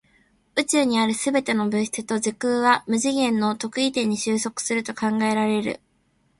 [0.57, 5.79] 宇宙にある全ての物質と時空は無次元の特異点に収束すると考えられる。